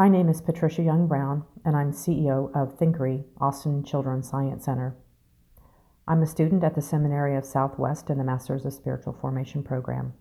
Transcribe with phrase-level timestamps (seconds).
[0.00, 4.96] My name is Patricia Young Brown, and I'm CEO of Thinkery, Austin Children's Science Center.
[6.08, 10.14] I'm a student at the Seminary of Southwest in the Masters of Spiritual Formation program.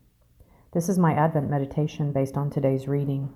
[0.74, 3.34] This is my Advent meditation based on today's reading.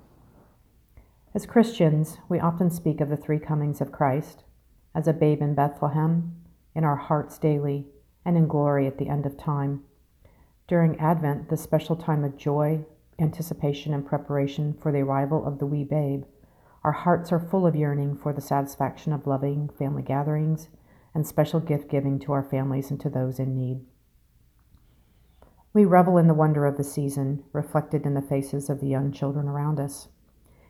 [1.34, 4.44] As Christians, we often speak of the three comings of Christ
[4.94, 6.36] as a babe in Bethlehem,
[6.76, 7.88] in our hearts daily,
[8.26, 9.86] and in glory at the end of time.
[10.68, 12.84] During Advent, the special time of joy,
[13.18, 16.26] anticipation, and preparation for the arrival of the wee babe,
[16.84, 20.68] our hearts are full of yearning for the satisfaction of loving family gatherings
[21.16, 23.80] and special gift giving to our families and to those in need.
[25.74, 29.12] We revel in the wonder of the season, reflected in the faces of the young
[29.12, 30.08] children around us.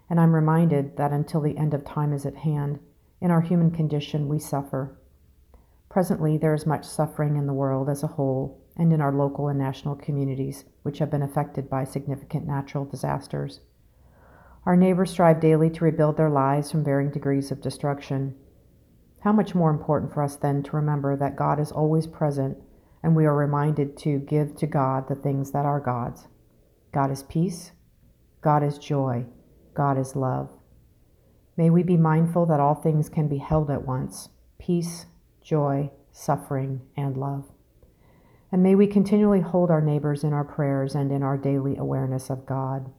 [0.09, 2.79] And I'm reminded that until the end of time is at hand,
[3.19, 4.97] in our human condition we suffer.
[5.89, 9.47] Presently, there is much suffering in the world as a whole and in our local
[9.47, 13.61] and national communities, which have been affected by significant natural disasters.
[14.65, 18.35] Our neighbors strive daily to rebuild their lives from varying degrees of destruction.
[19.21, 22.57] How much more important for us then to remember that God is always present
[23.03, 26.27] and we are reminded to give to God the things that are God's.
[26.93, 27.71] God is peace,
[28.41, 29.25] God is joy,
[29.73, 30.49] God is love.
[31.57, 34.29] May we be mindful that all things can be held at once
[34.59, 35.07] peace,
[35.41, 37.43] joy, suffering, and love.
[38.51, 42.29] And may we continually hold our neighbors in our prayers and in our daily awareness
[42.29, 42.91] of God.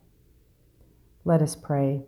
[1.24, 2.04] Let us pray.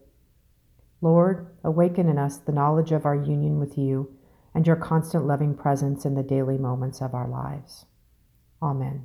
[1.00, 4.14] Lord, awaken in us the knowledge of our union with you
[4.54, 7.86] and your constant loving presence in the daily moments of our lives.
[8.62, 9.04] Amen.